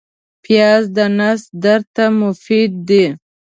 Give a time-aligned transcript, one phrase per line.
[0.43, 3.05] پیاز د نس درد ته مفید دی